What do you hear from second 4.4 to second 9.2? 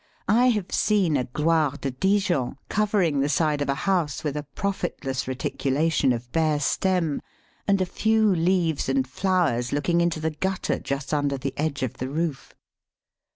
profitless reticulation of bare stem, and a few leaves and